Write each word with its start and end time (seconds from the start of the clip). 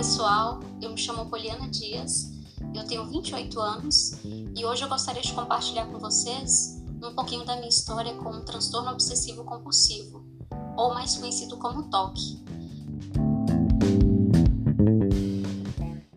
pessoal, 0.00 0.60
eu 0.80 0.88
me 0.88 0.96
chamo 0.96 1.28
Poliana 1.28 1.68
Dias, 1.68 2.30
eu 2.74 2.86
tenho 2.86 3.04
28 3.04 3.60
anos 3.60 4.12
e 4.24 4.64
hoje 4.64 4.82
eu 4.82 4.88
gostaria 4.88 5.20
de 5.20 5.34
compartilhar 5.34 5.84
com 5.88 5.98
vocês 5.98 6.82
um 7.04 7.14
pouquinho 7.14 7.44
da 7.44 7.54
minha 7.56 7.68
história 7.68 8.14
com 8.14 8.30
o 8.30 8.42
transtorno 8.42 8.90
obsessivo 8.92 9.44
compulsivo, 9.44 10.24
ou 10.74 10.94
mais 10.94 11.18
conhecido 11.18 11.58
como 11.58 11.90
TOC. 11.90 12.18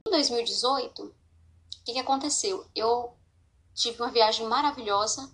Em 0.07 0.11
2018, 0.11 1.04
o 1.04 1.14
que, 1.84 2.00
aconteceu? 2.00 2.65
Eu 2.74 3.18
tive 3.75 4.02
uma 4.02 4.11
viagem 4.11 4.47
maravilhosa, 4.47 5.29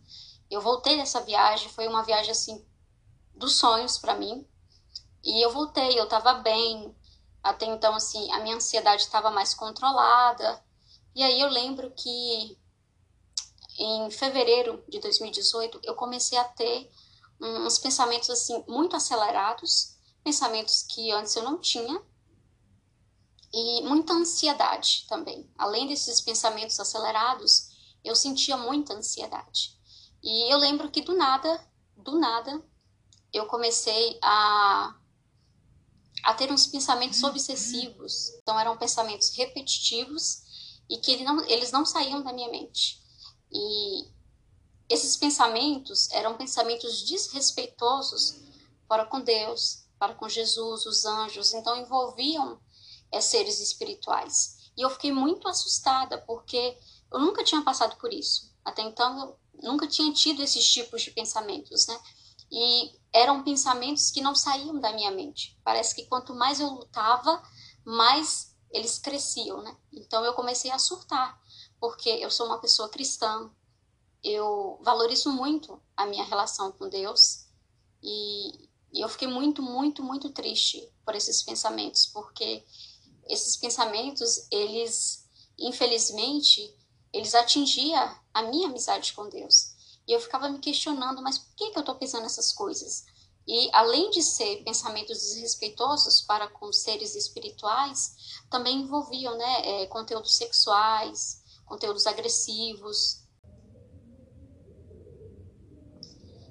eu 0.50 0.60
voltei 0.60 0.98
dessa 0.98 1.22
viagem, 1.22 1.70
foi 1.70 1.88
uma 1.88 2.02
viagem 2.02 2.32
assim 2.32 2.66
dos 3.36 3.54
sonhos 3.58 4.00
para 4.00 4.16
mim. 4.16 4.44
E 5.24 5.46
eu 5.46 5.54
voltei, 5.54 6.00
eu 6.00 6.06
estava 6.06 6.34
bem, 6.34 6.96
até 7.44 7.66
então, 7.66 7.96
assim, 7.96 8.32
a 8.32 8.40
minha 8.40 8.56
ansiedade 8.56 9.04
estava 9.04 9.32
mais 9.32 9.54
controlada. 9.54 10.64
E 11.16 11.24
aí 11.24 11.40
eu 11.40 11.50
lembro 11.50 11.92
que 11.92 12.58
em 13.78 14.12
fevereiro 14.12 14.84
de 14.90 15.00
2018 15.00 15.80
eu 15.84 15.96
comecei 15.96 16.38
a 16.38 16.44
ter 16.44 16.92
uns 17.42 17.80
pensamentos 17.80 18.30
assim 18.30 18.62
muito 18.68 18.96
acelerados, 18.96 19.96
pensamentos 20.24 20.84
que 20.84 21.12
antes 21.12 21.36
eu 21.36 21.44
não 21.44 21.58
tinha. 21.58 22.02
E 23.52 23.82
muita 23.82 24.14
ansiedade 24.14 25.06
também. 25.08 25.50
Além 25.58 25.88
desses 25.88 26.22
pensamentos 26.22 26.80
acelerados, 26.80 27.70
eu 28.04 28.16
sentia 28.16 28.56
muita 28.56 28.94
ansiedade. 28.94 29.76
E 30.22 30.54
eu 30.54 30.58
lembro 30.58 30.92
que 30.92 31.02
do 31.02 31.16
nada, 31.16 31.60
do 31.96 32.20
nada, 32.20 32.62
eu 33.34 33.48
comecei 33.48 34.20
a 34.22 34.99
a 36.24 36.34
ter 36.34 36.52
uns 36.52 36.68
pensamentos 36.68 37.24
obsessivos. 37.24 38.30
Então 38.42 38.60
eram 38.60 38.78
pensamentos 38.78 39.36
repetitivos 39.36 40.44
e 40.90 40.98
que 40.98 41.12
ele 41.12 41.24
não, 41.24 41.46
eles 41.46 41.72
não 41.72 41.86
saíam 41.86 42.22
da 42.22 42.34
minha 42.34 42.50
mente. 42.50 43.02
E 43.52 44.08
esses 44.90 45.16
pensamentos 45.16 46.10
eram 46.12 46.36
pensamentos 46.36 47.04
desrespeitosos 47.04 48.36
para 48.88 49.06
com 49.06 49.22
Deus, 49.22 49.86
para 50.00 50.16
com 50.16 50.28
Jesus, 50.28 50.86
os 50.86 51.06
anjos, 51.06 51.54
então 51.54 51.78
envolviam 51.78 52.60
é, 53.12 53.22
seres 53.22 53.60
espirituais. 53.60 54.72
E 54.76 54.82
eu 54.82 54.90
fiquei 54.90 55.12
muito 55.12 55.48
assustada 55.48 56.18
porque 56.20 56.78
eu 57.12 57.20
nunca 57.20 57.44
tinha 57.44 57.62
passado 57.62 57.98
por 57.98 58.12
isso. 58.12 58.50
Até 58.64 58.82
então 58.82 59.38
eu 59.62 59.72
nunca 59.72 59.88
tinha 59.88 60.12
tido 60.14 60.42
esses 60.42 60.68
tipos 60.68 61.02
de 61.02 61.12
pensamentos, 61.12 61.86
né? 61.86 62.00
E 62.52 62.92
eram 63.14 63.44
pensamentos 63.44 64.12
que 64.12 64.22
não 64.22 64.36
saíam 64.36 64.80
da 64.80 64.94
minha 64.94 65.12
mente. 65.12 65.58
Parece 65.64 65.96
que 65.96 66.06
quanto 66.06 66.34
mais 66.34 66.60
eu 66.60 66.70
lutava, 66.70 67.42
mais 67.86 68.56
eles 68.72 69.00
cresciam, 69.00 69.62
né? 69.62 69.76
Então 69.92 70.24
eu 70.24 70.34
comecei 70.34 70.72
a 70.72 70.80
surtar, 70.80 71.40
porque 71.80 72.10
eu 72.10 72.30
sou 72.30 72.46
uma 72.46 72.60
pessoa 72.60 72.90
cristã, 72.90 73.52
eu 74.24 74.80
valorizo 74.84 75.32
muito 75.32 75.82
a 75.96 76.06
minha 76.06 76.24
relação 76.24 76.72
com 76.72 76.90
Deus 76.90 77.48
e, 78.04 78.70
e 78.94 79.02
eu 79.04 79.10
fiquei 79.10 79.28
muito, 79.28 79.62
muito, 79.62 80.04
muito 80.04 80.30
triste 80.30 80.92
por 81.06 81.16
esses 81.16 81.42
pensamentos, 81.42 82.06
porque 82.08 82.64
esses 83.28 83.56
pensamentos, 83.58 84.48
eles, 84.52 85.28
infelizmente, 85.58 86.76
eles 87.14 87.34
atingiam 87.34 88.16
a 88.34 88.44
minha 88.44 88.68
amizade 88.68 89.14
com 89.14 89.30
Deus. 89.30 89.76
E 90.10 90.12
eu 90.12 90.20
ficava 90.20 90.50
me 90.50 90.58
questionando, 90.58 91.22
mas 91.22 91.38
por 91.38 91.54
que, 91.54 91.70
que 91.70 91.78
eu 91.78 91.82
estou 91.82 91.94
pensando 91.94 92.26
essas 92.26 92.52
coisas? 92.52 93.06
E 93.48 93.70
além 93.72 94.10
de 94.10 94.24
ser 94.24 94.64
pensamentos 94.64 95.20
desrespeitosos 95.20 96.22
para 96.22 96.48
com 96.48 96.74
seres 96.74 97.14
espirituais, 97.14 98.16
também 98.50 98.82
envolviam 98.82 99.38
né, 99.38 99.84
é, 99.84 99.86
conteúdos 99.86 100.36
sexuais, 100.36 101.44
conteúdos 101.64 102.08
agressivos. 102.08 103.20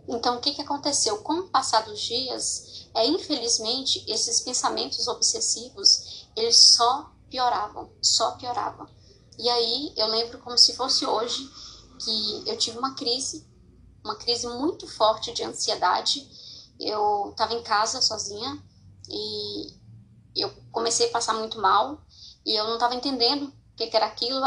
Então, 0.06 0.36
o 0.36 0.40
que, 0.40 0.54
que 0.54 0.62
aconteceu? 0.62 1.18
Com 1.24 1.40
o 1.40 1.48
passar 1.48 1.80
dos 1.80 2.00
dias, 2.00 2.88
é, 2.94 3.04
infelizmente, 3.08 4.04
esses 4.06 4.40
pensamentos 4.40 5.08
obsessivos, 5.08 6.28
eles 6.36 6.56
só 6.76 7.12
pioravam, 7.28 7.90
só 8.00 8.36
pioravam. 8.36 8.88
E 9.36 9.48
aí, 9.48 9.92
eu 9.96 10.06
lembro 10.06 10.38
como 10.38 10.56
se 10.56 10.76
fosse 10.76 11.04
hoje, 11.04 11.50
que 11.98 12.48
eu 12.48 12.56
tive 12.56 12.78
uma 12.78 12.94
crise, 12.94 13.47
uma 14.08 14.16
crise 14.16 14.46
muito 14.46 14.86
forte 14.88 15.32
de 15.32 15.44
ansiedade. 15.44 16.26
Eu 16.80 17.30
estava 17.30 17.52
em 17.54 17.62
casa 17.62 18.00
sozinha 18.00 18.62
e 19.08 19.74
eu 20.34 20.50
comecei 20.72 21.08
a 21.08 21.12
passar 21.12 21.34
muito 21.34 21.60
mal 21.60 22.00
e 22.44 22.54
eu 22.54 22.64
não 22.64 22.74
estava 22.74 22.94
entendendo 22.94 23.44
o 23.44 23.76
que, 23.76 23.86
que 23.86 23.96
era 23.96 24.06
aquilo. 24.06 24.40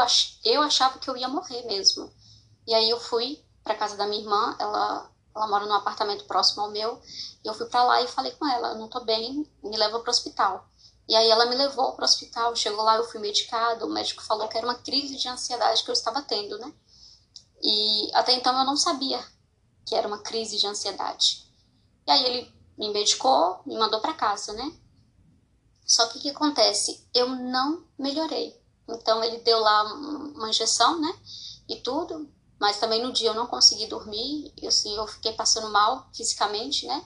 Eu 0.44 0.62
achava 0.62 0.98
que 0.98 1.08
eu 1.08 1.16
ia 1.16 1.28
morrer 1.28 1.64
mesmo. 1.66 2.12
E 2.66 2.74
aí 2.74 2.90
eu 2.90 2.98
fui 2.98 3.44
para 3.62 3.76
casa 3.76 3.96
da 3.96 4.06
minha 4.06 4.20
irmã, 4.20 4.56
ela 4.58 5.08
ela 5.34 5.46
mora 5.46 5.64
num 5.64 5.72
apartamento 5.72 6.26
próximo 6.26 6.62
ao 6.62 6.70
meu, 6.70 7.00
e 7.42 7.48
eu 7.48 7.54
fui 7.54 7.64
para 7.64 7.82
lá 7.84 8.02
e 8.02 8.06
falei 8.06 8.32
com 8.32 8.46
ela, 8.46 8.74
não 8.74 8.86
tô 8.86 9.00
bem, 9.00 9.50
me 9.62 9.76
leva 9.78 9.98
para 9.98 10.08
o 10.08 10.10
hospital. 10.10 10.68
E 11.08 11.16
aí 11.16 11.26
ela 11.30 11.46
me 11.46 11.56
levou 11.56 11.92
para 11.92 12.02
o 12.02 12.04
hospital, 12.04 12.54
chegou 12.54 12.84
lá, 12.84 12.96
eu 12.96 13.04
fui 13.04 13.18
medicada, 13.18 13.86
o 13.86 13.88
médico 13.88 14.22
falou 14.22 14.46
que 14.46 14.58
era 14.58 14.66
uma 14.66 14.74
crise 14.74 15.16
de 15.16 15.28
ansiedade 15.28 15.82
que 15.82 15.90
eu 15.90 15.94
estava 15.94 16.20
tendo, 16.20 16.58
né? 16.58 16.70
E 17.62 18.10
até 18.12 18.32
então 18.34 18.56
eu 18.58 18.64
não 18.66 18.76
sabia 18.76 19.24
que 19.86 19.94
era 19.94 20.06
uma 20.06 20.18
crise 20.18 20.58
de 20.58 20.66
ansiedade. 20.66 21.46
E 22.06 22.10
aí 22.10 22.24
ele 22.24 22.52
me 22.78 22.90
medicou, 22.90 23.60
me 23.66 23.76
mandou 23.76 24.00
para 24.00 24.14
casa, 24.14 24.52
né? 24.52 24.72
Só 25.84 26.06
que 26.08 26.18
o 26.18 26.20
que 26.20 26.30
acontece? 26.30 27.06
Eu 27.14 27.28
não 27.28 27.84
melhorei. 27.98 28.58
Então 28.88 29.22
ele 29.22 29.38
deu 29.38 29.58
lá 29.58 29.84
uma 29.94 30.48
injeção, 30.48 31.00
né? 31.00 31.14
E 31.68 31.76
tudo, 31.76 32.28
mas 32.62 32.78
também 32.78 33.02
no 33.02 33.12
dia 33.12 33.30
eu 33.30 33.34
não 33.34 33.46
consegui 33.46 33.86
dormir, 33.86 34.52
e 34.60 34.66
assim, 34.66 34.94
eu 34.94 35.06
fiquei 35.06 35.32
passando 35.32 35.70
mal 35.70 36.08
fisicamente, 36.12 36.86
né? 36.86 37.04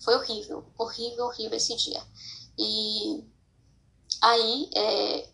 Foi 0.00 0.14
horrível, 0.16 0.72
horrível, 0.76 1.26
horrível 1.26 1.56
esse 1.56 1.76
dia. 1.76 2.02
E 2.58 3.24
aí, 4.20 4.70
é... 4.74 5.30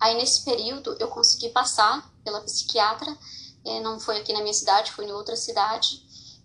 aí 0.00 0.14
nesse 0.16 0.44
período 0.44 0.96
eu 1.00 1.08
consegui 1.08 1.48
passar 1.48 2.12
pela 2.22 2.40
psiquiatra, 2.42 3.16
não 3.80 3.98
foi 3.98 4.18
aqui 4.18 4.32
na 4.32 4.40
minha 4.40 4.54
cidade, 4.54 4.92
foi 4.92 5.06
em 5.06 5.12
outra 5.12 5.36
cidade. 5.36 6.02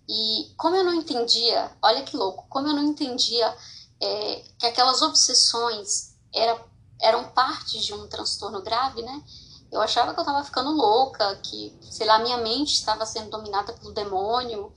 E 0.08 0.52
como 0.58 0.76
eu 0.76 0.84
não 0.84 0.94
entendia, 0.94 1.72
olha 1.82 2.04
que 2.04 2.18
louco, 2.18 2.46
como 2.50 2.68
eu 2.68 2.74
não 2.74 2.84
entendia 2.84 3.56
é, 4.02 4.44
que 4.58 4.66
aquelas 4.66 5.02
obsessões 5.02 6.16
era, 6.34 6.60
eram 7.02 7.30
parte 7.30 7.80
de 7.80 7.94
um 7.94 8.08
transtorno 8.08 8.62
grave, 8.62 9.02
né? 9.02 9.24
Eu 9.72 9.82
achava 9.82 10.14
que 10.14 10.20
eu 10.20 10.24
estava 10.24 10.44
ficando 10.44 10.72
louca, 10.72 11.36
que, 11.44 11.78
sei 11.82 12.08
lá, 12.08 12.18
minha 12.20 12.38
mente 12.38 12.74
estava 12.74 13.06
sendo 13.06 13.30
dominada 13.30 13.72
pelo 13.74 13.94
demônio, 13.94 14.74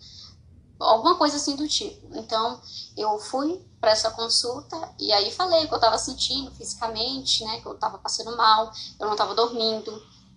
alguma 0.78 1.16
coisa 1.16 1.36
assim 1.36 1.56
do 1.56 1.66
tipo. 1.66 2.14
Então, 2.16 2.60
eu 2.96 3.18
fui 3.18 3.64
para 3.80 3.92
essa 3.92 4.10
consulta 4.10 4.94
e 4.98 5.12
aí 5.12 5.30
falei 5.30 5.64
o 5.64 5.68
que 5.68 5.74
eu 5.74 5.78
estava 5.78 5.96
sentindo 5.96 6.50
fisicamente, 6.50 7.44
né? 7.44 7.60
Que 7.60 7.66
eu 7.66 7.72
estava 7.72 7.98
passando 7.98 8.36
mal, 8.36 8.70
eu 9.00 9.06
não 9.06 9.12
estava 9.12 9.34
dormindo, 9.34 9.90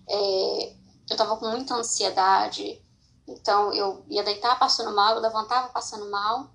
é, 0.08 0.76
eu 1.08 1.14
estava 1.14 1.36
com 1.36 1.48
muita 1.48 1.74
ansiedade, 1.74 2.82
então 3.26 3.72
eu 3.72 4.04
ia 4.08 4.22
deitar 4.22 4.58
passando 4.58 4.94
mal, 4.94 5.14
eu 5.14 5.20
levantava 5.20 5.68
passando 5.68 6.10
mal. 6.10 6.50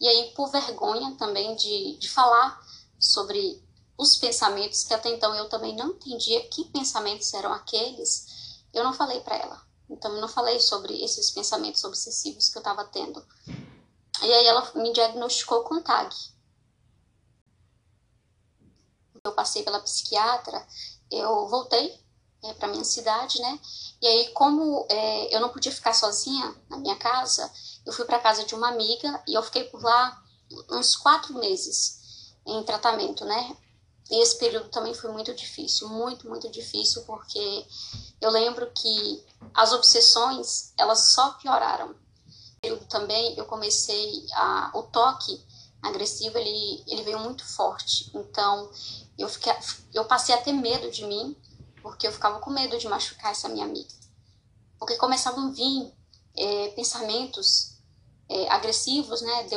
E 0.00 0.06
aí, 0.06 0.32
por 0.34 0.50
vergonha 0.50 1.16
também 1.16 1.56
de, 1.56 1.96
de 1.96 2.08
falar 2.08 2.60
sobre 2.98 3.62
os 3.96 4.16
pensamentos, 4.16 4.84
que 4.84 4.94
até 4.94 5.10
então 5.10 5.34
eu 5.34 5.48
também 5.48 5.74
não 5.74 5.88
entendia 5.88 6.46
que 6.48 6.64
pensamentos 6.66 7.34
eram 7.34 7.52
aqueles, 7.52 8.62
eu 8.72 8.84
não 8.84 8.92
falei 8.92 9.20
para 9.20 9.36
ela. 9.36 9.68
Então 9.90 10.14
eu 10.14 10.20
não 10.20 10.28
falei 10.28 10.60
sobre 10.60 11.02
esses 11.02 11.30
pensamentos 11.30 11.82
obsessivos 11.82 12.48
que 12.48 12.58
eu 12.58 12.60
estava 12.60 12.84
tendo. 12.84 13.24
E 14.22 14.32
aí 14.32 14.46
ela 14.46 14.70
me 14.74 14.92
diagnosticou 14.92 15.64
com 15.64 15.80
TAG. 15.80 16.14
Eu 19.24 19.32
passei 19.32 19.62
pela 19.62 19.80
psiquiatra, 19.80 20.66
eu 21.10 21.48
voltei 21.48 22.00
é, 22.44 22.52
para 22.54 22.68
minha 22.68 22.84
cidade, 22.84 23.40
né? 23.40 23.60
E 24.00 24.06
aí, 24.06 24.28
como 24.30 24.86
é, 24.88 25.34
eu 25.34 25.40
não 25.40 25.48
podia 25.48 25.72
ficar 25.72 25.92
sozinha 25.92 26.54
na 26.68 26.78
minha 26.78 26.96
casa, 26.96 27.50
eu 27.84 27.92
fui 27.92 28.04
para 28.04 28.18
casa 28.18 28.44
de 28.44 28.54
uma 28.54 28.68
amiga 28.68 29.22
e 29.26 29.34
eu 29.34 29.42
fiquei 29.42 29.64
por 29.64 29.82
lá 29.82 30.22
uns 30.70 30.96
quatro 30.96 31.34
meses 31.34 32.32
em 32.46 32.62
tratamento, 32.62 33.24
né? 33.24 33.56
E 34.10 34.22
esse 34.22 34.38
período 34.38 34.70
também 34.70 34.94
foi 34.94 35.12
muito 35.12 35.34
difícil, 35.34 35.88
muito, 35.88 36.28
muito 36.28 36.48
difícil, 36.48 37.02
porque 37.02 37.66
eu 38.20 38.30
lembro 38.30 38.70
que 38.72 39.24
as 39.52 39.72
obsessões, 39.72 40.72
elas 40.78 41.12
só 41.12 41.32
pioraram. 41.32 41.94
Eu 42.62 42.78
também, 42.86 43.36
eu 43.36 43.44
comecei 43.44 44.26
a... 44.32 44.70
O 44.74 44.82
toque 44.84 45.44
agressivo, 45.82 46.38
ele, 46.38 46.82
ele 46.86 47.02
veio 47.02 47.18
muito 47.18 47.44
forte. 47.44 48.10
Então, 48.14 48.70
eu, 49.18 49.28
fiquei, 49.28 49.52
eu 49.92 50.04
passei 50.06 50.34
a 50.34 50.40
ter 50.40 50.52
medo 50.52 50.90
de 50.90 51.04
mim, 51.04 51.36
porque 51.82 52.06
eu 52.06 52.12
ficava 52.12 52.38
com 52.40 52.50
medo 52.50 52.78
de 52.78 52.88
machucar 52.88 53.32
essa 53.32 53.48
minha 53.48 53.64
amiga. 53.64 53.92
Porque 54.78 54.96
começavam 54.96 55.48
a 55.48 55.50
vir 55.50 55.92
é, 56.36 56.68
pensamentos 56.68 57.78
é, 58.28 58.48
agressivos, 58.50 59.22
né, 59.22 59.42
de, 59.44 59.56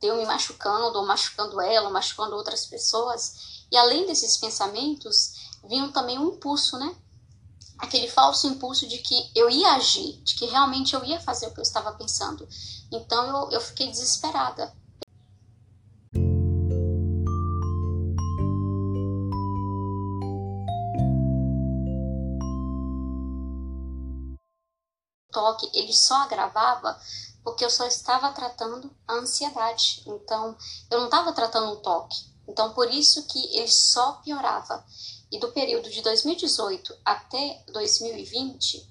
de, 0.00 0.06
eu 0.06 0.16
me 0.16 0.24
machucando, 0.24 0.98
ou 0.98 1.06
machucando 1.06 1.60
ela, 1.60 1.86
ou 1.86 1.92
machucando 1.92 2.36
outras 2.36 2.66
pessoas, 2.66 3.66
E 3.70 3.76
além 3.76 4.06
desses 4.06 4.36
pensamentos, 4.36 5.32
vinham 5.64 5.90
também 5.90 6.18
um 6.18 6.34
impulso, 6.34 6.78
né? 6.78 6.94
Aquele 7.78 8.08
falso 8.08 8.46
impulso 8.46 8.86
de 8.86 8.98
que 8.98 9.30
eu 9.34 9.48
ia 9.48 9.72
agir, 9.72 10.20
de 10.22 10.34
que 10.34 10.46
realmente 10.46 10.94
eu 10.94 11.04
ia 11.04 11.18
fazer 11.18 11.46
o 11.46 11.52
que 11.52 11.58
eu 11.58 11.62
estava 11.62 11.92
pensando. 11.92 12.46
Então 12.92 13.26
eu, 13.26 13.52
eu 13.52 13.60
fiquei 13.60 13.88
desesperada. 13.88 14.72
Toque 25.52 25.70
ele 25.74 25.92
só 25.92 26.14
agravava 26.22 26.98
porque 27.44 27.64
eu 27.64 27.70
só 27.70 27.86
estava 27.86 28.30
tratando 28.32 28.90
a 29.06 29.14
ansiedade. 29.14 30.02
Então, 30.06 30.56
eu 30.90 30.98
não 30.98 31.06
estava 31.06 31.32
tratando 31.32 31.72
o 31.72 31.76
toque. 31.76 32.16
Então, 32.46 32.72
por 32.72 32.92
isso 32.92 33.26
que 33.26 33.56
ele 33.56 33.68
só 33.68 34.12
piorava. 34.24 34.84
E 35.30 35.38
do 35.38 35.50
período 35.50 35.90
de 35.90 36.02
2018 36.02 36.94
até 37.04 37.64
2020, 37.72 38.88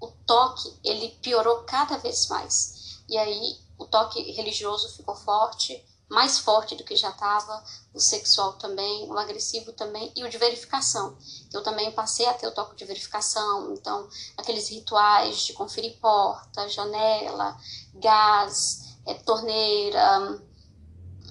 o 0.00 0.08
toque 0.26 0.76
ele 0.82 1.10
piorou 1.22 1.62
cada 1.64 1.98
vez 1.98 2.26
mais. 2.28 3.02
E 3.08 3.16
aí 3.16 3.58
o 3.78 3.84
toque 3.84 4.20
religioso 4.32 4.88
ficou 4.96 5.14
forte, 5.14 5.84
mais 6.12 6.38
forte 6.38 6.74
do 6.74 6.84
que 6.84 6.94
já 6.94 7.10
estava, 7.10 7.64
o 7.94 8.00
sexual 8.00 8.52
também, 8.54 9.10
o 9.10 9.18
agressivo 9.18 9.72
também 9.72 10.12
e 10.14 10.22
o 10.22 10.28
de 10.28 10.38
verificação. 10.38 11.16
Eu 11.52 11.62
também 11.62 11.90
passei 11.92 12.26
a 12.26 12.34
ter 12.34 12.46
o 12.46 12.54
toque 12.54 12.76
de 12.76 12.84
verificação, 12.84 13.72
então 13.72 14.08
aqueles 14.36 14.68
rituais 14.68 15.40
de 15.40 15.52
conferir 15.54 15.98
porta, 15.98 16.68
janela, 16.68 17.56
gás, 17.94 18.96
é, 19.06 19.14
torneira, 19.14 20.40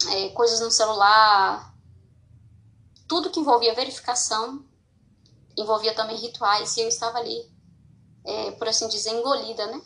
é, 0.10 0.30
coisas 0.30 0.60
no 0.60 0.72
celular, 0.72 1.74
tudo 3.08 3.30
que 3.30 3.40
envolvia 3.40 3.76
verificação 3.76 4.66
envolvia 5.58 5.94
também 5.94 6.18
rituais 6.18 6.76
e 6.78 6.82
eu 6.82 6.88
estava 6.88 7.18
ali, 7.18 7.50
é, 8.24 8.52
por 8.52 8.68
assim 8.68 8.88
dizer, 8.88 9.12
engolida, 9.12 9.68
né? 9.68 9.82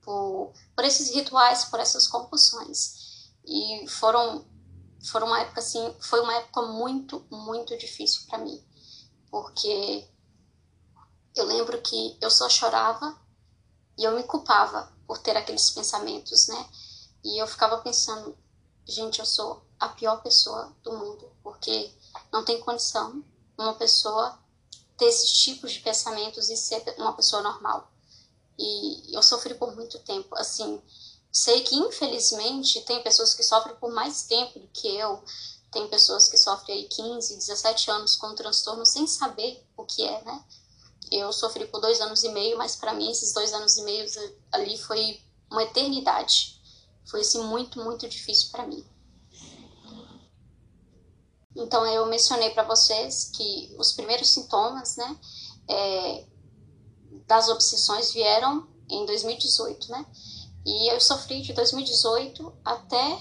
Por, 0.00 0.52
por 0.74 0.84
esses 0.84 1.14
rituais, 1.14 1.64
por 1.66 1.78
essas 1.78 2.08
compulsões. 2.08 3.01
E 3.44 3.88
foram 3.88 4.46
foram 5.04 5.26
uma 5.26 5.40
época 5.40 5.60
assim, 5.60 5.94
foi 6.00 6.20
uma 6.20 6.34
época 6.34 6.62
muito, 6.62 7.26
muito 7.28 7.76
difícil 7.76 8.22
para 8.28 8.38
mim, 8.38 8.64
porque 9.30 10.08
eu 11.34 11.44
lembro 11.44 11.80
que 11.82 12.16
eu 12.20 12.30
só 12.30 12.48
chorava 12.48 13.18
e 13.98 14.04
eu 14.04 14.12
me 14.12 14.22
culpava 14.22 14.92
por 15.06 15.18
ter 15.18 15.36
aqueles 15.36 15.70
pensamentos, 15.70 16.46
né? 16.46 16.70
E 17.24 17.42
eu 17.42 17.46
ficava 17.46 17.78
pensando, 17.78 18.36
gente, 18.86 19.18
eu 19.18 19.26
sou 19.26 19.66
a 19.78 19.88
pior 19.88 20.22
pessoa 20.22 20.72
do 20.82 20.92
mundo, 20.92 21.30
porque 21.42 21.92
não 22.32 22.44
tem 22.44 22.60
condição 22.60 23.24
uma 23.58 23.74
pessoa 23.74 24.38
ter 24.96 25.06
esses 25.06 25.32
tipos 25.32 25.72
de 25.72 25.80
pensamentos 25.80 26.48
e 26.48 26.56
ser 26.56 26.82
uma 26.98 27.12
pessoa 27.12 27.42
normal. 27.42 27.90
E 28.58 29.16
eu 29.16 29.22
sofri 29.22 29.54
por 29.54 29.74
muito 29.74 29.98
tempo, 30.00 30.34
assim, 30.36 30.80
Sei 31.32 31.62
que, 31.62 31.74
infelizmente, 31.74 32.82
tem 32.82 33.02
pessoas 33.02 33.32
que 33.32 33.42
sofrem 33.42 33.74
por 33.76 33.90
mais 33.90 34.24
tempo 34.24 34.58
do 34.58 34.68
que 34.68 34.86
eu. 34.86 35.24
Tem 35.70 35.88
pessoas 35.88 36.28
que 36.28 36.36
sofrem 36.36 36.76
aí 36.76 36.84
15, 36.84 37.36
17 37.38 37.90
anos 37.90 38.16
com 38.16 38.34
transtorno 38.34 38.84
sem 38.84 39.06
saber 39.06 39.66
o 39.74 39.84
que 39.84 40.04
é, 40.04 40.22
né? 40.24 40.44
Eu 41.10 41.32
sofri 41.32 41.66
por 41.66 41.80
dois 41.80 42.00
anos 42.02 42.22
e 42.22 42.28
meio, 42.28 42.58
mas 42.58 42.76
para 42.76 42.92
mim 42.92 43.10
esses 43.10 43.32
dois 43.32 43.52
anos 43.54 43.78
e 43.78 43.82
meio 43.82 44.06
ali 44.52 44.76
foi 44.76 45.20
uma 45.50 45.62
eternidade. 45.62 46.60
Foi 47.06 47.20
assim 47.20 47.42
muito, 47.44 47.82
muito 47.82 48.06
difícil 48.06 48.50
para 48.50 48.66
mim. 48.66 48.84
Então 51.56 51.86
eu 51.86 52.06
mencionei 52.06 52.50
para 52.50 52.62
vocês 52.62 53.30
que 53.34 53.74
os 53.78 53.92
primeiros 53.92 54.30
sintomas, 54.30 54.96
né, 54.96 55.18
é, 55.68 56.26
das 57.26 57.48
obsessões 57.48 58.12
vieram 58.12 58.66
em 58.88 59.04
2018, 59.06 59.90
né? 59.90 60.06
E 60.64 60.92
eu 60.92 61.00
sofri 61.00 61.42
de 61.42 61.52
2018 61.52 62.52
até 62.64 63.18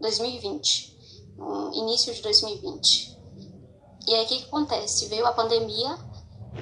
2020, 0.00 1.34
no 1.36 1.74
início 1.74 2.14
de 2.14 2.22
2020. 2.22 3.16
E 4.06 4.14
aí 4.14 4.24
o 4.24 4.28
que, 4.28 4.38
que 4.38 4.44
acontece? 4.44 5.06
Veio 5.06 5.26
a 5.26 5.32
pandemia 5.32 5.98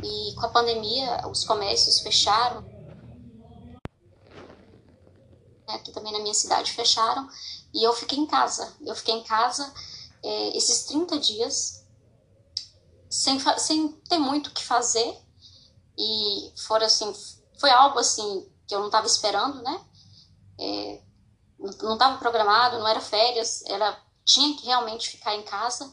e 0.02 0.34
com 0.34 0.46
a 0.46 0.48
pandemia 0.48 1.28
os 1.28 1.44
comércios 1.44 2.00
fecharam. 2.00 2.64
Aqui 5.68 5.92
também 5.92 6.12
na 6.12 6.20
minha 6.20 6.34
cidade 6.34 6.72
fecharam 6.72 7.28
e 7.72 7.82
eu 7.82 7.92
fiquei 7.92 8.18
em 8.18 8.26
casa. 8.26 8.74
Eu 8.86 8.94
fiquei 8.94 9.14
em 9.14 9.22
casa 9.22 9.70
é, 10.22 10.56
esses 10.56 10.84
30 10.84 11.18
dias 11.18 11.84
sem, 13.10 13.38
sem 13.58 13.88
ter 14.08 14.18
muito 14.18 14.48
o 14.48 14.50
que 14.52 14.64
fazer 14.64 15.16
e 15.98 16.52
foram 16.56 16.86
assim, 16.86 17.12
foi 17.60 17.70
algo 17.70 17.98
assim 17.98 18.50
que 18.66 18.74
eu 18.74 18.78
não 18.80 18.86
estava 18.86 19.06
esperando, 19.06 19.62
né? 19.62 19.84
É, 20.58 21.02
não 21.82 21.94
estava 21.94 22.18
programado, 22.18 22.78
não 22.78 22.88
era 22.88 23.00
férias, 23.00 23.62
era 23.66 23.98
tinha 24.24 24.56
que 24.56 24.66
realmente 24.66 25.10
ficar 25.10 25.34
em 25.34 25.42
casa. 25.42 25.92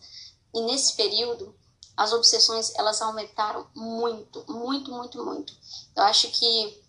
E 0.54 0.62
nesse 0.62 0.96
período, 0.96 1.56
as 1.96 2.14
obsessões 2.14 2.74
elas 2.76 3.02
aumentaram 3.02 3.68
muito, 3.76 4.44
muito, 4.52 4.92
muito, 4.92 5.24
muito. 5.24 5.54
Eu 5.96 6.04
acho 6.04 6.30
que 6.32 6.84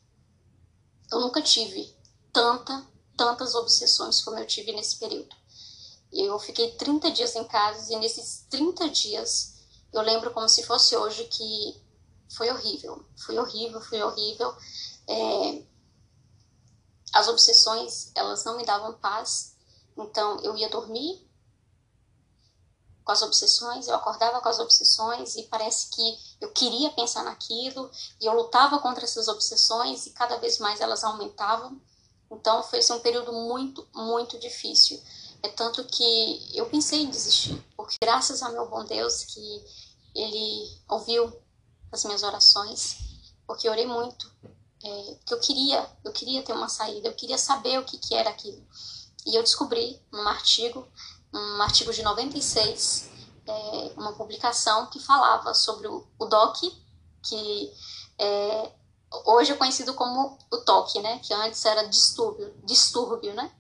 eu 1.11 1.21
nunca 1.21 1.43
tive 1.43 1.95
tanta, 2.33 2.87
tantas 3.17 3.55
obsessões 3.55 4.23
como 4.23 4.39
eu 4.39 4.47
tive 4.47 4.73
nesse 4.73 4.97
período. 4.97 5.35
Eu 6.13 6.39
fiquei 6.39 6.73
30 6.73 7.11
dias 7.11 7.35
em 7.37 7.45
casa 7.45 7.93
e 7.93 7.97
nesses 7.97 8.47
30 8.51 8.89
dias 8.91 9.53
eu 9.93 10.03
lembro 10.03 10.31
como 10.31 10.49
se 10.49 10.63
fosse 10.63 10.97
hoje 10.97 11.25
que 11.25 11.83
foi 12.35 12.51
horrível, 12.51 13.05
foi 13.17 13.39
horrível, 13.39 13.81
foi 13.81 14.03
horrível. 14.03 14.55
É, 15.07 15.63
as 17.13 17.29
obsessões, 17.29 18.11
elas 18.15 18.45
não 18.45 18.57
me 18.57 18.65
davam 18.65 18.95
paz. 18.95 19.55
Então, 19.97 20.41
eu 20.41 20.57
ia 20.57 20.69
dormir 20.71 21.29
com 23.05 23.13
as 23.13 23.23
obsessões, 23.23 23.89
eu 23.89 23.95
acordava 23.95 24.41
com 24.41 24.49
as 24.49 24.59
obsessões 24.61 25.37
e 25.37 25.43
parece 25.45 25.91
que 25.91 26.19
eu 26.41 26.51
queria 26.53 26.91
pensar 26.91 27.25
naquilo 27.25 27.91
e 28.21 28.27
eu 28.27 28.33
lutava 28.33 28.79
contra 28.79 29.05
essas 29.05 29.29
obsessões 29.29 30.07
e 30.07 30.11
cada 30.11 30.37
vez 30.39 30.59
mais 30.59 30.81
elas 30.81 31.03
aumentavam. 31.03 31.81
Então, 32.31 32.63
foi 32.63 32.79
assim, 32.79 32.93
um 32.93 33.01
período 33.01 33.33
muito, 33.33 33.87
muito 33.95 34.39
difícil. 34.39 35.03
É 35.43 35.49
tanto 35.49 35.85
que 35.85 36.51
eu 36.57 36.67
pensei 36.67 37.03
em 37.03 37.11
desistir, 37.11 37.61
porque 37.77 37.97
graças 38.01 38.43
ao 38.43 38.53
meu 38.53 38.69
bom 38.69 38.85
Deus 38.85 39.25
que 39.25 39.65
ele 40.15 40.81
ouviu 40.89 41.33
as 41.91 42.05
minhas 42.05 42.23
orações, 42.23 42.97
porque 43.47 43.67
eu 43.67 43.73
orei 43.73 43.87
muito 43.87 44.31
é, 44.85 45.17
que 45.25 45.35
eu 45.35 45.41
queria, 45.41 45.89
eu 46.05 46.13
queria 46.13 46.43
ter 46.43 46.53
uma 46.53 46.69
saída, 46.69 47.09
eu 47.09 47.15
queria 47.15 47.39
saber 47.39 47.79
o 47.79 47.85
que, 47.85 47.99
que 47.99 48.15
era 48.15 48.31
aquilo. 48.31 48.63
E 49.25 49.37
eu 49.37 49.43
descobri 49.43 50.01
num 50.13 50.27
artigo, 50.27 50.87
um 51.33 51.63
artigo 51.63 51.93
de 51.93 52.03
96, 52.03 53.11
é, 53.47 53.93
uma 53.97 54.13
publicação 54.15 54.87
que 54.87 54.99
falava 54.99 55.55
sobre 55.55 55.87
o, 55.87 56.07
o 56.19 56.27
DOC, 56.27 56.73
que 57.23 57.73
é, 58.19 58.73
hoje 59.25 59.53
é 59.53 59.57
conhecido 59.57 59.95
como 59.95 60.37
o 60.51 60.59
TOC, 60.59 61.01
né? 61.01 61.19
Que 61.21 61.33
antes 61.33 61.65
era 61.65 61.87
distúrbio, 61.89 62.55
distúrbio, 62.65 63.35
né? 63.35 63.51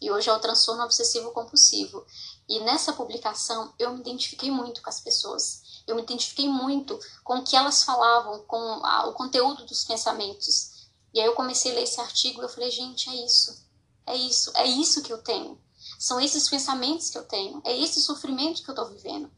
E 0.00 0.10
hoje 0.10 0.30
é 0.30 0.32
o 0.32 0.38
transtorno 0.38 0.82
obsessivo 0.84 1.30
compulsivo. 1.32 2.04
E 2.48 2.60
nessa 2.60 2.92
publicação 2.92 3.74
eu 3.78 3.92
me 3.92 4.00
identifiquei 4.00 4.50
muito 4.50 4.82
com 4.82 4.88
as 4.88 5.00
pessoas 5.00 5.62
eu 5.90 5.96
me 5.96 6.02
identifiquei 6.02 6.48
muito 6.48 6.98
com 7.24 7.38
o 7.38 7.44
que 7.44 7.56
elas 7.56 7.82
falavam, 7.82 8.42
com 8.44 8.56
a, 8.84 9.06
o 9.06 9.12
conteúdo 9.12 9.64
dos 9.66 9.84
pensamentos. 9.84 10.88
E 11.12 11.20
aí 11.20 11.26
eu 11.26 11.34
comecei 11.34 11.72
a 11.72 11.74
ler 11.74 11.82
esse 11.82 12.00
artigo 12.00 12.40
e 12.40 12.44
eu 12.44 12.48
falei, 12.48 12.70
gente, 12.70 13.08
é 13.08 13.24
isso. 13.24 13.68
É 14.06 14.16
isso, 14.16 14.52
é 14.56 14.66
isso 14.66 15.02
que 15.02 15.12
eu 15.12 15.22
tenho. 15.22 15.60
São 15.98 16.20
esses 16.20 16.48
pensamentos 16.48 17.10
que 17.10 17.18
eu 17.18 17.24
tenho, 17.24 17.60
é 17.64 17.76
esse 17.76 18.00
sofrimento 18.00 18.62
que 18.62 18.70
eu 18.70 18.74
estou 18.74 18.88
vivendo. 18.88 19.30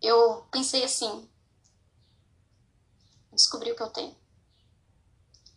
Eu 0.00 0.46
pensei 0.50 0.84
assim, 0.84 1.28
descobri 3.32 3.70
o 3.72 3.76
que 3.76 3.82
eu 3.82 3.90
tenho. 3.90 4.16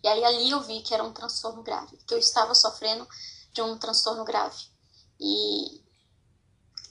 E 0.04 0.08
aí 0.08 0.24
ali 0.24 0.50
eu 0.50 0.62
vi 0.62 0.82
que 0.82 0.94
era 0.94 1.04
um 1.04 1.14
transtorno 1.14 1.62
grave, 1.64 1.98
que 2.06 2.14
eu 2.14 2.18
estava 2.18 2.56
sofrendo 2.56 3.08
de 3.54 3.62
um 3.62 3.78
transtorno 3.78 4.24
grave. 4.24 4.66
E 5.20 5.84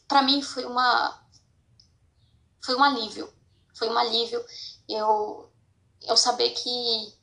para 0.07 0.23
mim 0.23 0.43
foi 0.43 0.65
uma 0.65 1.20
foi 2.71 2.77
um 2.77 2.85
alívio. 2.85 3.33
Foi 3.75 3.89
um 3.89 3.99
alívio 3.99 4.45
eu, 4.89 5.51
eu 6.03 6.17
saber 6.17 6.51
que 6.51 7.15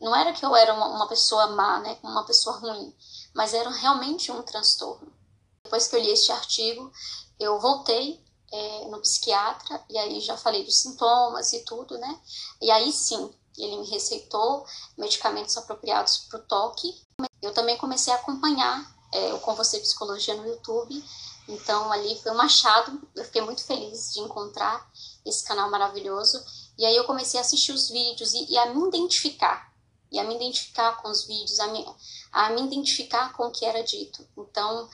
não 0.00 0.14
era 0.14 0.32
que 0.32 0.44
eu 0.44 0.54
era 0.56 0.74
uma, 0.74 0.88
uma 0.88 1.08
pessoa 1.08 1.48
má, 1.48 1.80
né, 1.80 1.98
uma 2.02 2.24
pessoa 2.24 2.56
ruim, 2.56 2.94
mas 3.34 3.54
era 3.54 3.70
realmente 3.70 4.32
um 4.32 4.42
transtorno. 4.42 5.12
Depois 5.62 5.86
que 5.86 5.96
eu 5.96 6.00
li 6.00 6.10
este 6.10 6.32
artigo, 6.32 6.92
eu 7.38 7.58
voltei 7.60 8.22
é, 8.52 8.84
no 8.86 9.00
psiquiatra 9.00 9.82
e 9.88 9.96
aí 9.96 10.20
já 10.20 10.36
falei 10.36 10.64
dos 10.64 10.76
sintomas 10.76 11.52
e 11.52 11.64
tudo, 11.64 11.96
né? 11.98 12.20
E 12.60 12.70
aí 12.70 12.92
sim, 12.92 13.32
ele 13.56 13.76
me 13.78 13.88
receitou 13.88 14.66
medicamentos 14.98 15.56
apropriados 15.56 16.18
para 16.28 16.40
o 16.40 16.42
toque. 16.42 17.02
Eu 17.40 17.54
também 17.54 17.78
comecei 17.78 18.12
a 18.12 18.16
acompanhar 18.16 18.93
é, 19.14 19.32
o 19.32 19.38
Com 19.38 19.54
Você 19.54 19.78
Psicologia 19.78 20.34
no 20.34 20.46
YouTube. 20.46 21.02
Então 21.48 21.92
ali 21.92 22.18
foi 22.20 22.32
um 22.32 22.40
achado, 22.40 23.00
eu 23.14 23.24
fiquei 23.24 23.42
muito 23.42 23.64
feliz 23.64 24.12
de 24.12 24.20
encontrar 24.20 24.90
esse 25.24 25.44
canal 25.44 25.70
maravilhoso. 25.70 26.42
E 26.76 26.84
aí 26.84 26.96
eu 26.96 27.04
comecei 27.04 27.38
a 27.38 27.42
assistir 27.42 27.72
os 27.72 27.88
vídeos 27.88 28.34
e, 28.34 28.52
e 28.52 28.58
a 28.58 28.74
me 28.74 28.88
identificar, 28.88 29.72
e 30.10 30.18
a 30.18 30.24
me 30.24 30.34
identificar 30.34 31.00
com 31.00 31.08
os 31.08 31.24
vídeos, 31.24 31.60
a 31.60 31.68
me, 31.68 31.86
a 32.32 32.50
me 32.50 32.62
identificar 32.62 33.32
com 33.32 33.44
o 33.46 33.50
que 33.50 33.64
era 33.64 33.82
dito. 33.84 34.26
Então 34.36 34.88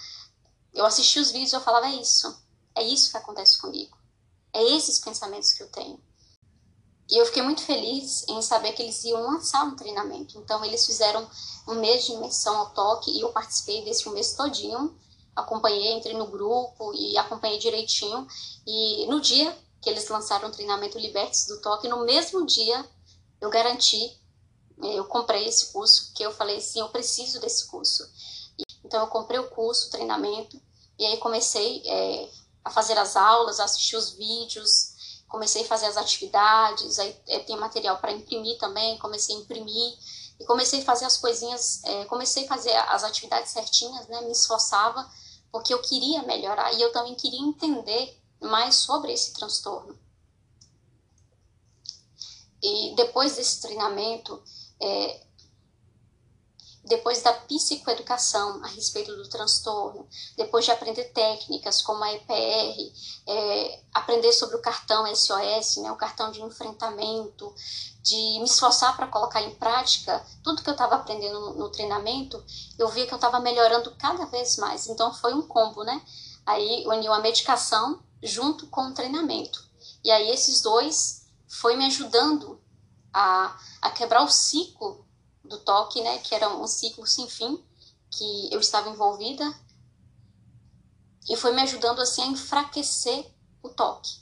eu 0.74 0.84
assisti 0.84 1.18
os 1.18 1.30
vídeos 1.30 1.52
e 1.52 1.56
eu 1.56 1.60
falava, 1.60 1.86
é 1.86 1.94
isso, 1.94 2.36
é 2.74 2.82
isso 2.82 3.10
que 3.10 3.16
acontece 3.16 3.58
comigo. 3.58 3.96
É 4.52 4.62
esses 4.62 4.98
pensamentos 4.98 5.52
que 5.52 5.62
eu 5.62 5.68
tenho. 5.68 6.00
E 7.10 7.16
eu 7.16 7.26
fiquei 7.26 7.42
muito 7.42 7.62
feliz 7.62 8.24
em 8.28 8.40
saber 8.40 8.72
que 8.72 8.82
eles 8.82 9.02
iam 9.04 9.20
lançar 9.22 9.64
um 9.64 9.74
treinamento. 9.74 10.38
Então, 10.38 10.64
eles 10.64 10.86
fizeram 10.86 11.28
um 11.66 11.74
mês 11.74 12.06
de 12.06 12.12
imersão 12.12 12.56
ao 12.56 12.70
toque 12.70 13.10
e 13.10 13.20
eu 13.20 13.32
participei 13.32 13.84
desse 13.84 14.08
um 14.08 14.12
mês 14.12 14.34
todinho. 14.34 14.96
Acompanhei, 15.34 15.92
entrei 15.92 16.14
no 16.14 16.26
grupo 16.26 16.94
e 16.94 17.18
acompanhei 17.18 17.58
direitinho. 17.58 18.26
E 18.64 19.06
no 19.06 19.20
dia 19.20 19.56
que 19.82 19.90
eles 19.90 20.08
lançaram 20.08 20.48
o 20.48 20.52
treinamento 20.52 20.98
Libertes 20.98 21.46
do 21.46 21.60
Toque, 21.60 21.88
no 21.88 22.04
mesmo 22.04 22.46
dia 22.46 22.88
eu 23.40 23.48
garanti, 23.48 24.16
eu 24.82 25.04
comprei 25.06 25.46
esse 25.46 25.72
curso, 25.72 26.06
porque 26.06 26.24
eu 26.24 26.32
falei 26.32 26.58
assim, 26.58 26.80
eu 26.80 26.90
preciso 26.90 27.40
desse 27.40 27.66
curso. 27.66 28.06
Então, 28.84 29.00
eu 29.00 29.06
comprei 29.06 29.38
o 29.38 29.48
curso, 29.48 29.88
o 29.88 29.90
treinamento, 29.90 30.60
e 30.98 31.06
aí 31.06 31.16
comecei 31.16 31.82
é, 31.86 32.30
a 32.64 32.70
fazer 32.70 32.98
as 32.98 33.16
aulas, 33.16 33.58
a 33.58 33.64
assistir 33.64 33.96
os 33.96 34.10
vídeos, 34.10 34.99
comecei 35.30 35.62
a 35.62 35.66
fazer 35.66 35.86
as 35.86 35.96
atividades, 35.96 36.98
aí 36.98 37.16
é, 37.28 37.38
tem 37.38 37.56
material 37.56 37.96
para 37.98 38.12
imprimir 38.12 38.58
também, 38.58 38.98
comecei 38.98 39.34
a 39.36 39.38
imprimir 39.38 39.96
e 40.38 40.44
comecei 40.44 40.82
a 40.82 40.84
fazer 40.84 41.04
as 41.04 41.16
coisinhas, 41.16 41.82
é, 41.84 42.04
comecei 42.06 42.44
a 42.44 42.48
fazer 42.48 42.74
as 42.74 43.04
atividades 43.04 43.50
certinhas, 43.52 44.08
né, 44.08 44.20
me 44.22 44.32
esforçava 44.32 45.08
porque 45.52 45.72
eu 45.72 45.80
queria 45.80 46.22
melhorar 46.22 46.72
e 46.72 46.82
eu 46.82 46.92
também 46.92 47.14
queria 47.14 47.40
entender 47.40 48.20
mais 48.40 48.74
sobre 48.74 49.12
esse 49.12 49.32
transtorno. 49.32 49.98
E 52.62 52.94
depois 52.96 53.36
desse 53.36 53.62
treinamento, 53.62 54.42
é, 54.80 55.26
depois 56.84 57.22
da 57.22 57.32
psicoeducação 57.32 58.64
a 58.64 58.68
respeito 58.68 59.14
do 59.14 59.28
transtorno, 59.28 60.08
depois 60.36 60.64
de 60.64 60.70
aprender 60.70 61.04
técnicas 61.12 61.82
como 61.82 62.02
a 62.02 62.12
EPR, 62.12 62.92
é, 63.26 63.82
aprender 63.92 64.32
sobre 64.32 64.56
o 64.56 64.62
cartão 64.62 65.04
SOS, 65.14 65.76
né, 65.76 65.92
o 65.92 65.96
cartão 65.96 66.30
de 66.30 66.42
enfrentamento, 66.42 67.54
de 68.02 68.38
me 68.38 68.44
esforçar 68.44 68.96
para 68.96 69.06
colocar 69.06 69.42
em 69.42 69.54
prática 69.54 70.24
tudo 70.42 70.62
que 70.62 70.70
eu 70.70 70.74
estava 70.74 70.94
aprendendo 70.94 71.38
no, 71.38 71.54
no, 71.54 71.68
treinamento, 71.70 72.42
eu 72.78 72.88
via 72.88 73.06
que 73.06 73.12
eu 73.12 73.16
estava 73.16 73.38
melhorando 73.40 73.94
cada 73.96 74.24
vez 74.26 74.56
mais. 74.56 74.88
Então 74.88 75.12
foi 75.12 75.34
um 75.34 75.42
combo, 75.42 75.84
né? 75.84 76.02
Aí 76.46 76.84
uniu 76.86 77.12
a 77.12 77.20
medicação 77.20 78.02
junto 78.22 78.66
com 78.68 78.88
o 78.88 78.94
treinamento. 78.94 79.62
E 80.02 80.10
aí 80.10 80.30
esses 80.30 80.62
dois 80.62 81.26
foi 81.46 81.76
me 81.76 81.84
ajudando 81.86 82.58
a, 83.12 83.58
a 83.82 83.90
quebrar 83.90 84.24
o 84.24 84.30
ciclo 84.30 85.04
do 85.50 85.58
toque, 85.58 86.00
né, 86.00 86.18
que 86.18 86.34
era 86.34 86.48
um 86.48 86.66
ciclo 86.66 87.06
sem 87.06 87.28
fim, 87.28 87.62
que 88.08 88.54
eu 88.54 88.60
estava 88.60 88.88
envolvida, 88.88 89.44
e 91.28 91.36
foi 91.36 91.52
me 91.52 91.60
ajudando 91.62 92.00
assim 92.00 92.22
a 92.22 92.26
enfraquecer 92.26 93.30
o 93.62 93.68
toque. 93.68 94.20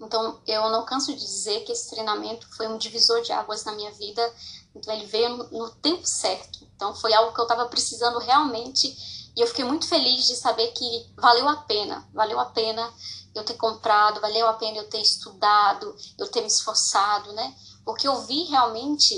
Então, 0.00 0.42
eu 0.46 0.68
não 0.68 0.84
canso 0.84 1.14
de 1.14 1.20
dizer 1.20 1.64
que 1.64 1.70
esse 1.70 1.88
treinamento 1.90 2.48
foi 2.56 2.66
um 2.66 2.76
divisor 2.76 3.22
de 3.22 3.30
águas 3.30 3.64
na 3.64 3.72
minha 3.72 3.92
vida. 3.92 4.34
Então, 4.74 4.92
ele 4.92 5.06
veio 5.06 5.28
no, 5.28 5.44
no 5.50 5.70
tempo 5.76 6.04
certo. 6.04 6.66
Então, 6.74 6.92
foi 6.92 7.14
algo 7.14 7.32
que 7.32 7.40
eu 7.40 7.44
estava 7.44 7.68
precisando 7.68 8.18
realmente. 8.18 8.88
E 9.36 9.40
eu 9.40 9.46
fiquei 9.46 9.64
muito 9.64 9.86
feliz 9.86 10.26
de 10.26 10.34
saber 10.34 10.72
que 10.72 11.12
valeu 11.16 11.48
a 11.48 11.56
pena. 11.58 12.04
Valeu 12.12 12.40
a 12.40 12.46
pena 12.46 12.92
eu 13.32 13.44
ter 13.44 13.54
comprado, 13.54 14.20
valeu 14.20 14.48
a 14.48 14.54
pena 14.54 14.78
eu 14.78 14.88
ter 14.88 15.00
estudado, 15.00 15.96
eu 16.18 16.28
ter 16.28 16.40
me 16.40 16.48
esforçado, 16.48 17.32
né? 17.32 17.54
Porque 17.84 18.06
eu 18.06 18.20
vi 18.22 18.44
realmente 18.44 19.14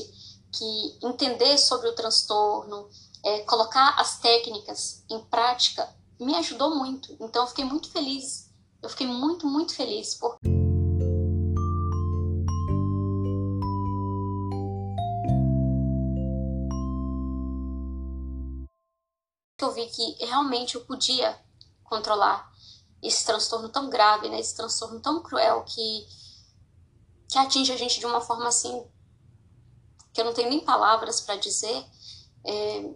que 0.53 0.99
entender 1.03 1.59
sobre 1.59 1.89
o 1.89 1.95
transtorno, 1.95 2.89
é, 3.25 3.41
colocar 3.41 3.99
as 3.99 4.19
técnicas 4.19 5.05
em 5.11 5.21
prática, 5.25 5.89
me 6.21 6.35
ajudou 6.37 6.75
muito. 6.77 7.17
Então 7.21 7.43
eu 7.43 7.49
fiquei 7.49 7.65
muito 7.65 7.91
feliz. 7.91 8.51
Eu 8.83 8.89
fiquei 8.89 9.07
muito, 9.07 9.47
muito 9.47 9.75
feliz. 9.75 10.15
Por... 10.15 10.39
Eu 19.61 19.73
vi 19.73 19.87
que 19.87 20.25
realmente 20.25 20.75
eu 20.75 20.85
podia 20.85 21.39
controlar 21.83 22.53
esse 23.03 23.25
transtorno 23.25 23.69
tão 23.69 23.89
grave, 23.89 24.29
né? 24.29 24.39
esse 24.39 24.55
transtorno 24.55 25.01
tão 25.01 25.23
cruel 25.23 25.63
que 25.65 26.07
que 27.29 27.39
atinge 27.39 27.73
a 27.73 27.77
gente 27.77 28.01
de 28.01 28.07
uma 28.07 28.21
forma 28.21 28.49
assim 28.49 28.87
que 30.13 30.21
eu 30.21 30.25
não 30.25 30.33
tenho 30.33 30.49
nem 30.49 30.61
palavras 30.61 31.21
para 31.21 31.37
dizer. 31.37 31.85
É, 32.47 32.91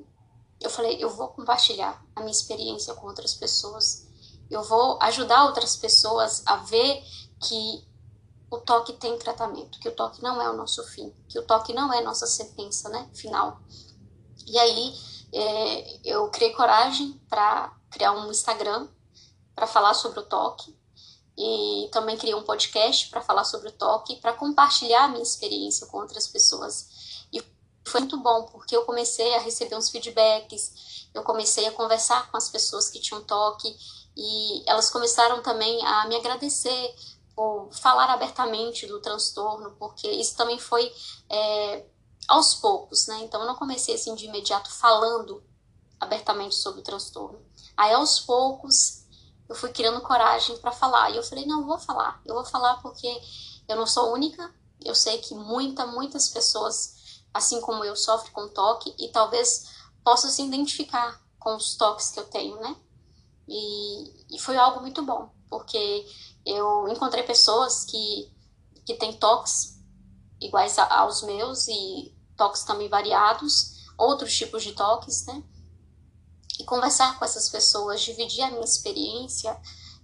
eu 0.61 0.71
falei, 0.71 1.03
eu 1.03 1.11
vou 1.11 1.29
compartilhar 1.29 2.03
a 2.15 2.21
minha 2.21 2.33
experiência 2.33 2.95
com 2.95 3.09
outras 3.09 3.35
pessoas. 3.35 4.07
Eu 4.49 4.63
vou 4.63 4.99
ajudar 5.03 5.45
outras 5.45 5.77
pessoas 5.77 6.43
a 6.47 6.57
ver 6.57 7.03
que 7.41 7.87
o 8.51 8.59
toque 8.59 8.95
tem 8.95 9.19
tratamento, 9.19 9.79
que 9.79 9.89
o 9.89 9.95
toque 9.95 10.23
não 10.23 10.41
é 10.41 10.49
o 10.49 10.57
nosso 10.57 10.83
fim, 10.85 11.13
que 11.29 11.39
o 11.39 11.43
toque 11.43 11.75
não 11.75 11.93
é 11.93 12.01
nossa 12.01 12.27
sentença, 12.27 12.89
né, 12.89 13.11
final. 13.13 13.61
E 14.47 14.59
aí 14.59 14.95
é, 15.33 16.01
eu 16.05 16.31
criei 16.31 16.53
coragem 16.53 17.21
para 17.29 17.77
criar 17.91 18.13
um 18.13 18.31
Instagram 18.31 18.89
para 19.55 19.67
falar 19.67 19.93
sobre 19.93 20.21
o 20.21 20.25
toque 20.25 20.75
e 21.39 21.89
também 21.93 22.17
criei 22.17 22.35
um 22.35 22.43
podcast 22.43 23.09
para 23.09 23.23
falar 23.23 23.45
sobre 23.45 23.69
o 23.69 23.73
toque, 23.73 24.17
para 24.17 24.33
compartilhar 24.33 25.05
a 25.05 25.09
minha 25.09 25.23
experiência 25.23 25.87
com 25.87 25.99
outras 25.99 26.27
pessoas. 26.27 27.25
E 27.33 27.41
foi 27.85 28.01
muito 28.01 28.19
bom, 28.19 28.47
porque 28.47 28.77
eu 28.77 28.85
comecei 28.85 29.37
a 29.37 29.39
receber 29.39 29.77
uns 29.77 29.89
feedbacks, 29.89 31.07
eu 31.15 31.23
comecei 31.23 31.65
a 31.69 31.73
conversar 31.73 32.29
com 32.29 32.37
as 32.37 32.51
pessoas 32.51 32.91
que 32.91 33.01
tinham 33.01 33.23
toque, 33.23 33.73
e 34.17 34.65
elas 34.67 34.91
começaram 34.91 35.41
também 35.41 35.81
a 35.87 36.09
me 36.09 36.17
agradecer 36.17 36.97
por 37.37 37.69
falar 37.73 38.11
abertamente 38.11 38.85
do 38.89 39.01
transtorno, 39.01 39.77
porque 39.79 40.11
isso 40.11 40.37
também 40.37 40.59
foi 40.59 40.93
é, 41.31 41.87
aos 42.27 42.57
poucos, 42.57 43.07
né? 43.07 43.21
Então 43.23 43.41
eu 43.43 43.47
não 43.47 43.55
comecei 43.55 43.95
assim 43.95 44.17
de 44.17 44.27
imediato 44.27 44.73
falando 44.73 45.41
abertamente 46.01 46.57
sobre 46.57 46.81
o 46.81 46.85
transtorno. 46.85 47.41
Aí 47.77 47.93
aos 47.93 48.19
poucos 48.19 48.98
eu 49.49 49.55
fui 49.55 49.71
criando 49.71 50.01
coragem 50.01 50.57
para 50.59 50.71
falar. 50.71 51.11
E 51.11 51.17
eu 51.17 51.23
falei, 51.23 51.47
não, 51.47 51.61
eu 51.61 51.67
vou 51.67 51.79
falar. 51.79 52.21
Eu 52.25 52.35
vou 52.35 52.45
falar 52.45 52.77
porque 52.83 53.09
eu 53.67 53.77
não 53.77 53.87
sou 53.87 54.13
única. 54.13 54.55
Eu 54.85 54.95
sei 54.95 55.19
que 55.19 55.35
muita, 55.35 55.87
muitas 55.87 56.29
pessoas, 56.29 57.23
assim 57.33 57.61
como 57.61 57.85
eu, 57.85 57.97
sofrem 57.97 58.33
com 58.33 58.49
toque 58.49 58.95
e 58.99 59.09
talvez 59.09 59.71
possam 60.05 60.31
se 60.31 60.43
identificar 60.43 61.21
com 61.39 61.57
os 61.57 61.77
toques 61.77 62.11
que 62.11 62.21
eu 62.21 62.25
tenho, 62.25 62.61
né? 62.61 62.77
E, 63.49 64.37
e 64.37 64.39
foi 64.39 64.57
algo 64.57 64.81
muito 64.81 65.03
bom, 65.03 65.31
porque 65.49 66.07
eu 66.45 66.89
encontrei 66.89 67.23
pessoas 67.23 67.85
que, 67.85 68.31
que 68.85 68.95
têm 68.95 69.15
toques 69.15 69.79
iguais 70.41 70.79
aos 70.79 71.23
meus 71.23 71.67
e 71.69 72.15
toques 72.37 72.63
também 72.65 72.89
variados, 72.89 73.87
outros 73.97 74.35
tipos 74.37 74.63
de 74.63 74.73
toques, 74.73 75.27
né? 75.27 75.43
E 76.59 76.65
conversar 76.65 77.19
com 77.19 77.25
essas 77.25 77.49
pessoas, 77.49 78.01
dividir 78.01 78.43
a 78.43 78.51
minha 78.51 78.65
experiência, 78.65 79.51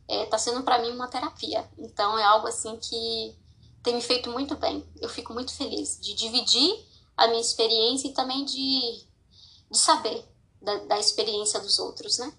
está 0.08 0.37
é, 0.37 0.38
sendo 0.38 0.62
para 0.62 0.78
mim 0.78 0.90
uma 0.90 1.08
terapia. 1.08 1.68
Então 1.78 2.18
é 2.18 2.25
algo 2.25 2.46
assim 2.46 2.76
que 2.76 3.37
tem 3.82 3.94
me 3.94 4.00
feito 4.00 4.30
muito 4.30 4.56
bem. 4.56 4.87
Eu 5.00 5.08
fico 5.08 5.32
muito 5.32 5.52
feliz 5.52 5.99
de 6.00 6.14
dividir 6.14 6.87
a 7.16 7.26
minha 7.28 7.40
experiência 7.40 8.08
e 8.08 8.12
também 8.14 8.44
de, 8.44 9.04
de 9.70 9.78
saber 9.78 10.26
da, 10.61 10.78
da 10.84 10.99
experiência 10.99 11.61
dos 11.61 11.78
outros, 11.78 12.18
né? 12.18 12.32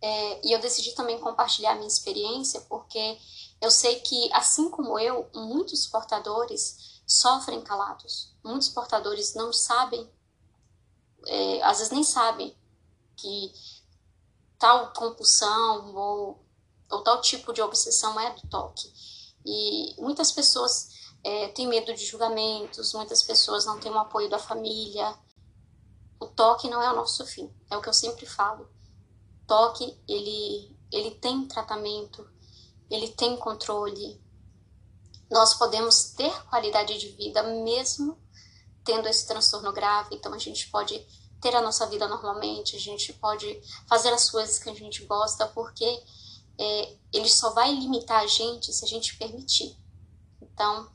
É, 0.00 0.46
e 0.46 0.52
eu 0.52 0.60
decidi 0.60 0.92
também 0.94 1.18
compartilhar 1.18 1.72
a 1.72 1.74
minha 1.76 1.88
experiência 1.88 2.60
porque 2.62 3.18
eu 3.60 3.70
sei 3.70 4.00
que, 4.00 4.30
assim 4.32 4.68
como 4.68 4.98
eu, 4.98 5.28
muitos 5.34 5.86
portadores 5.86 7.00
sofrem 7.06 7.62
calados. 7.62 8.34
Muitos 8.44 8.68
portadores 8.68 9.34
não 9.34 9.52
sabem 9.52 10.10
é, 11.26 11.62
às 11.62 11.78
vezes 11.78 11.92
nem 11.92 12.04
sabem 12.04 12.56
que 13.16 13.52
tal 14.58 14.92
compulsão 14.92 15.94
ou, 15.94 16.44
ou 16.90 17.02
tal 17.02 17.20
tipo 17.20 17.52
de 17.52 17.62
obsessão 17.62 18.18
é 18.18 18.34
do 18.34 18.48
toque. 18.48 18.92
E 19.44 19.94
muitas 19.98 20.32
pessoas 20.32 20.88
é, 21.22 21.48
têm 21.48 21.66
medo 21.66 21.92
de 21.94 22.04
julgamentos, 22.04 22.92
muitas 22.94 23.22
pessoas 23.22 23.66
não 23.66 23.78
têm 23.78 23.92
o 23.92 23.98
apoio 23.98 24.28
da 24.28 24.38
família. 24.38 25.16
O 26.20 26.26
toque 26.26 26.68
não 26.68 26.82
é 26.82 26.90
o 26.90 26.96
nosso 26.96 27.24
fim, 27.26 27.52
é 27.70 27.76
o 27.76 27.82
que 27.82 27.88
eu 27.88 27.94
sempre 27.94 28.26
falo. 28.26 28.64
O 29.42 29.46
toque, 29.46 29.98
ele, 30.08 30.74
ele 30.90 31.10
tem 31.12 31.46
tratamento, 31.46 32.26
ele 32.90 33.08
tem 33.08 33.36
controle. 33.36 34.22
Nós 35.30 35.54
podemos 35.54 36.12
ter 36.12 36.32
qualidade 36.46 36.98
de 36.98 37.08
vida 37.08 37.42
mesmo 37.42 38.23
tendo 38.84 39.08
esse 39.08 39.26
transtorno 39.26 39.72
grave, 39.72 40.14
então 40.14 40.32
a 40.32 40.38
gente 40.38 40.68
pode 40.70 40.98
ter 41.40 41.54
a 41.54 41.62
nossa 41.62 41.86
vida 41.86 42.06
normalmente, 42.08 42.76
a 42.76 42.78
gente 42.78 43.12
pode 43.14 43.60
fazer 43.86 44.12
as 44.12 44.30
coisas 44.30 44.58
que 44.58 44.70
a 44.70 44.74
gente 44.74 45.04
gosta, 45.04 45.46
porque 45.48 45.84
é, 46.58 46.96
ele 47.12 47.28
só 47.28 47.50
vai 47.50 47.74
limitar 47.74 48.22
a 48.22 48.26
gente 48.26 48.72
se 48.72 48.84
a 48.84 48.88
gente 48.88 49.16
permitir. 49.16 49.76
Então, 50.40 50.90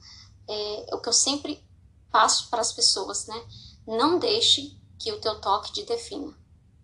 é, 0.48 0.96
o 0.96 1.00
que 1.00 1.10
eu 1.10 1.14
sempre 1.14 1.64
passo 2.12 2.50
para 2.50 2.62
as 2.62 2.72
pessoas, 2.72 3.28
né? 3.28 3.48
Não 3.86 4.18
deixe 4.18 4.78
que 4.98 5.12
o 5.12 5.20
teu 5.22 5.40
toque 5.40 5.72
te 5.72 5.84
defina. 5.84 6.36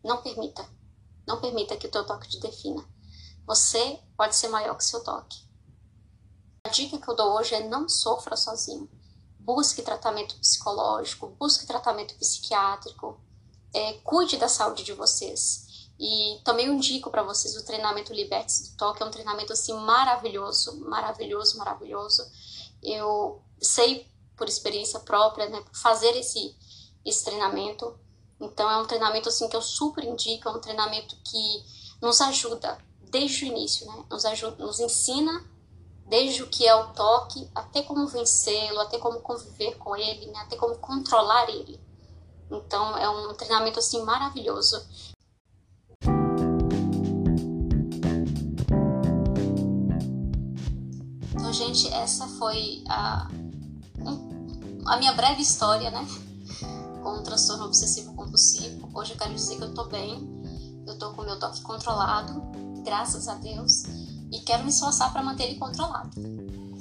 Não 0.03 0.21
permita. 0.21 0.67
Não 1.27 1.41
permita 1.41 1.75
que 1.75 1.88
o 1.88 1.91
teu 1.91 2.05
toque 2.05 2.29
te 2.29 2.39
defina. 2.39 2.88
Você 3.47 4.00
pode 4.15 4.35
ser 4.35 4.47
maior 4.50 4.75
que 4.75 4.83
seu 4.83 5.03
toque. 5.03 5.43
A 6.63 6.69
dica 6.69 6.97
que 6.97 7.07
eu 7.07 7.15
dou 7.15 7.33
hoje 7.33 7.55
é 7.55 7.67
não 7.67 7.88
sofra 7.89 8.35
sozinho. 8.35 8.89
Busque 9.45 9.83
tratamento 9.83 10.35
psicológico, 10.37 11.27
busque 11.39 11.67
tratamento 11.67 12.15
psiquiátrico, 12.15 13.19
é, 13.73 13.93
cuide 14.03 14.37
da 14.37 14.49
saúde 14.49 14.83
de 14.83 14.93
vocês. 14.93 15.89
E 15.99 16.41
também 16.43 16.67
indico 16.67 17.11
para 17.11 17.23
vocês 17.23 17.55
o 17.55 17.63
treinamento 17.63 18.11
Libertes 18.11 18.69
do 18.69 18.77
Toque, 18.77 19.03
é 19.03 19.05
um 19.05 19.11
treinamento 19.11 19.53
assim 19.53 19.73
maravilhoso, 19.73 20.79
maravilhoso, 20.81 21.57
maravilhoso. 21.57 22.25
Eu 22.83 23.41
sei 23.61 24.11
por 24.35 24.47
experiência 24.49 24.99
própria, 24.99 25.47
né, 25.47 25.63
fazer 25.71 26.17
esse 26.17 26.55
esse 27.05 27.23
treinamento. 27.23 27.97
Então 28.41 28.69
é 28.69 28.77
um 28.77 28.85
treinamento 28.87 29.29
assim 29.29 29.47
que 29.47 29.55
eu 29.55 29.61
super 29.61 30.03
indico, 30.03 30.49
é 30.49 30.51
um 30.51 30.59
treinamento 30.59 31.15
que 31.23 31.63
nos 32.01 32.19
ajuda 32.19 32.77
desde 33.11 33.45
o 33.45 33.47
início, 33.47 33.85
né? 33.85 34.03
Nos 34.09 34.25
ajuda, 34.25 34.65
nos 34.65 34.79
ensina 34.79 35.45
desde 36.05 36.43
o 36.43 36.47
que 36.47 36.67
é 36.67 36.75
o 36.75 36.93
toque, 36.93 37.50
até 37.55 37.81
como 37.81 38.07
vencê-lo, 38.07 38.79
até 38.79 38.97
como 39.00 39.19
conviver 39.21 39.75
com 39.77 39.95
ele, 39.95 40.27
né? 40.27 40.39
até 40.39 40.55
como 40.55 40.77
controlar 40.77 41.50
ele. 41.50 41.79
Então 42.50 42.95
é 42.97 43.09
um 43.09 43.33
treinamento 43.33 43.79
assim 43.79 44.03
maravilhoso. 44.03 44.85
Então, 51.33 51.51
gente, 51.51 51.91
essa 51.91 52.27
foi 52.27 52.83
a, 52.88 53.27
a 54.85 54.97
minha 54.97 55.13
breve 55.13 55.41
história, 55.41 55.89
né? 55.89 56.07
Com 57.01 57.17
o 57.17 57.24
transtorno 57.24 57.65
obsessivo 57.65 58.13
compulsivo. 58.13 58.89
Hoje 58.93 59.13
eu 59.13 59.17
quero 59.17 59.33
dizer 59.33 59.57
que 59.57 59.63
eu 59.63 59.74
tô 59.74 59.85
bem, 59.85 60.83
eu 60.88 60.97
tô 61.00 61.13
com 61.13 61.24
meu 61.24 61.39
toque 61.39 61.62
controlado, 61.62 62.43
graças 62.83 63.27
a 63.27 63.35
Deus, 63.35 63.83
e 64.36 64.39
quero 64.42 64.63
me 64.63 64.70
esforçar 64.70 65.13
para 65.13 65.24
manter 65.24 65.46
ele 65.46 65.56
controlado, 65.58 66.12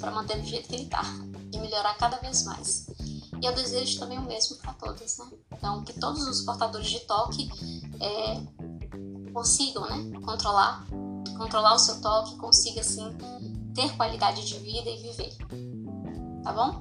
para 0.00 0.10
manter 0.10 0.40
do 0.40 0.46
jeito 0.46 0.68
que 0.68 0.74
ele 0.74 0.86
tá 0.86 1.04
e 1.52 1.58
melhorar 1.58 1.94
cada 1.94 2.16
vez 2.16 2.44
mais. 2.44 2.86
E 3.40 3.46
eu 3.46 3.54
desejo 3.54 4.00
também 4.00 4.18
o 4.18 4.22
mesmo 4.22 4.56
para 4.56 4.72
todas, 4.72 5.18
né? 5.18 5.26
Então, 5.52 5.84
que 5.84 5.92
todos 5.92 6.26
os 6.26 6.42
portadores 6.42 6.90
de 6.90 7.00
toque 7.00 7.48
é, 8.00 9.32
consigam, 9.32 9.88
né? 9.88 10.18
Controlar, 10.20 10.84
controlar 11.36 11.74
o 11.74 11.78
seu 11.78 12.00
toque, 12.00 12.36
consiga, 12.36 12.80
assim, 12.80 13.16
ter 13.72 13.94
qualidade 13.96 14.44
de 14.44 14.58
vida 14.58 14.90
e 14.90 15.02
viver. 15.02 15.36
Tá 16.42 16.52
bom? 16.52 16.80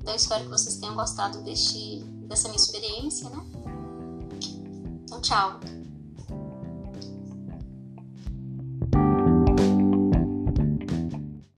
Então, 0.00 0.12
eu 0.12 0.16
espero 0.16 0.44
que 0.44 0.50
vocês 0.50 0.76
tenham 0.76 0.94
gostado 0.94 1.42
deste, 1.42 1.98
dessa 2.28 2.48
minha 2.48 2.60
experiência, 2.60 3.28
né? 3.28 3.44
Então, 5.04 5.20
tchau! 5.20 5.58